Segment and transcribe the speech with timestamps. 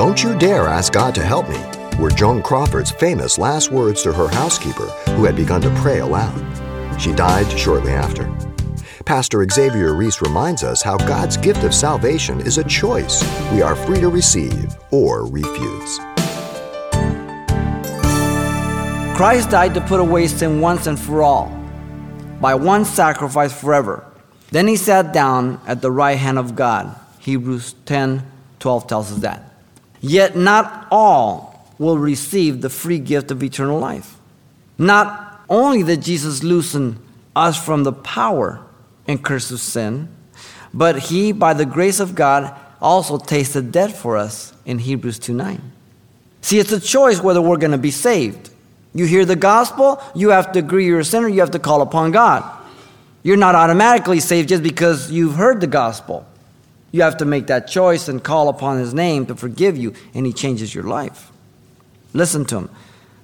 [0.00, 1.62] Don't You Dare Ask God to Help Me
[1.98, 6.40] were Joan Crawford's famous last words to her housekeeper who had begun to pray aloud.
[6.98, 8.24] She died shortly after.
[9.04, 13.22] Pastor Xavier Reese reminds us how God's gift of salvation is a choice
[13.52, 15.98] we are free to receive or refuse.
[19.18, 21.54] Christ died to put away sin once and for all,
[22.40, 24.06] by one sacrifice forever.
[24.50, 26.98] Then he sat down at the right hand of God.
[27.18, 28.26] Hebrews 10
[28.60, 29.49] 12 tells us that.
[30.00, 34.16] Yet not all will receive the free gift of eternal life.
[34.78, 36.98] Not only did Jesus loosen
[37.34, 38.60] us from the power
[39.06, 40.08] and curse of sin,
[40.72, 45.34] but he, by the grace of God, also tasted death for us in Hebrews 2
[45.34, 45.72] 9.
[46.42, 48.50] See, it's a choice whether we're going to be saved.
[48.94, 51.82] You hear the gospel, you have to agree you're a sinner, you have to call
[51.82, 52.58] upon God.
[53.22, 56.26] You're not automatically saved just because you've heard the gospel.
[56.92, 60.26] You have to make that choice and call upon His name to forgive you, and
[60.26, 61.30] He changes your life.
[62.12, 62.70] Listen to Him.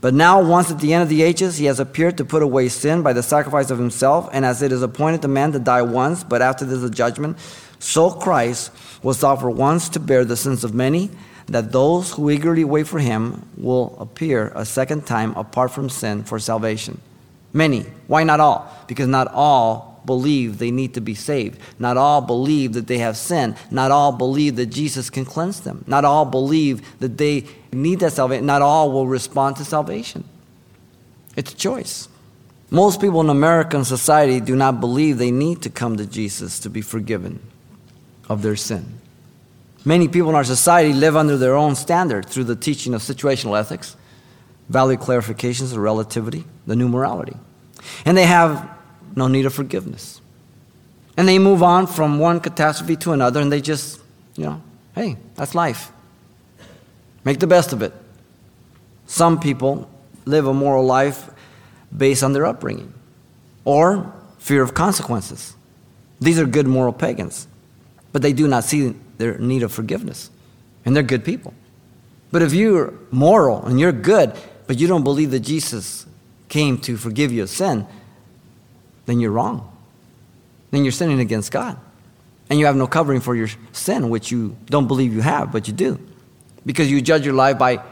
[0.00, 2.68] But now, once at the end of the ages, He has appeared to put away
[2.68, 5.82] sin by the sacrifice of Himself, and as it is appointed to man to die
[5.82, 7.38] once, but after this a judgment,
[7.78, 8.70] so Christ
[9.02, 11.10] was offered once to bear the sins of many
[11.46, 16.24] that those who eagerly wait for him will appear a second time apart from sin
[16.24, 17.00] for salvation.
[17.52, 17.84] Many.
[18.06, 18.70] Why not all?
[18.88, 21.58] Because not all believe they need to be saved.
[21.78, 23.56] Not all believe that they have sin.
[23.70, 25.84] Not all believe that Jesus can cleanse them.
[25.86, 28.46] Not all believe that they need that salvation.
[28.46, 30.24] Not all will respond to salvation.
[31.36, 32.08] It's a choice.
[32.70, 36.70] Most people in American society do not believe they need to come to Jesus to
[36.70, 37.40] be forgiven
[38.28, 38.98] of their sin.
[39.84, 43.58] Many people in our society live under their own standard through the teaching of situational
[43.58, 43.96] ethics,
[44.68, 47.36] value clarifications of relativity, the new morality.
[48.06, 48.68] And they have
[49.14, 50.20] no need of forgiveness.
[51.16, 54.00] And they move on from one catastrophe to another and they just,
[54.36, 54.62] you know,
[54.94, 55.92] hey, that's life.
[57.24, 57.92] Make the best of it.
[59.06, 59.88] Some people
[60.24, 61.30] live a moral life
[61.96, 62.92] based on their upbringing
[63.64, 65.54] or fear of consequences.
[66.20, 67.46] These are good moral pagans,
[68.12, 70.30] but they do not see their need of forgiveness.
[70.84, 71.54] And they're good people.
[72.30, 74.32] But if you're moral and you're good,
[74.66, 76.06] but you don't believe that Jesus
[76.48, 77.86] came to forgive you of sin,
[79.06, 79.70] then you're wrong.
[80.70, 81.78] Then you're sinning against God.
[82.50, 85.66] And you have no covering for your sin, which you don't believe you have, but
[85.66, 85.98] you do.
[86.66, 87.82] Because you judge your life by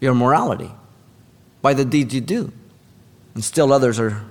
[0.00, 0.70] your morality,
[1.62, 2.52] by the deeds you do.
[3.34, 4.24] And still others are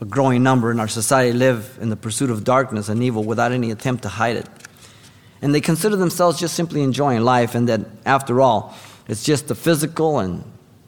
[0.00, 3.52] a growing number in our society live in the pursuit of darkness and evil without
[3.52, 4.48] any attempt to hide it
[5.44, 8.74] and they consider themselves just simply enjoying life and that after all,
[9.08, 10.42] it's just the physical and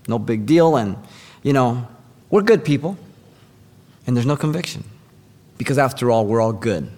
[0.09, 0.77] no big deal.
[0.77, 0.97] And,
[1.43, 1.87] you know,
[2.31, 2.97] we're good people
[4.07, 4.85] and there's no conviction
[5.59, 6.91] because after all, we're all good.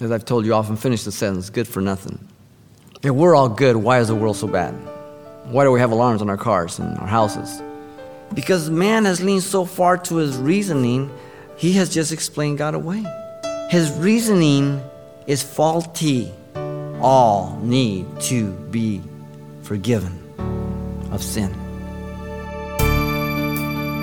[0.00, 2.18] As I've told you, often finish the sentence good for nothing.
[3.02, 4.72] If we're all good, why is the world so bad?
[5.44, 7.62] Why do we have alarms on our cars and our houses?
[8.32, 11.10] Because man has leaned so far to his reasoning,
[11.56, 13.04] he has just explained God away.
[13.70, 14.82] His reasoning
[15.26, 16.32] is faulty
[17.00, 19.02] all need to be
[19.62, 20.18] forgiven
[21.12, 21.63] of sin.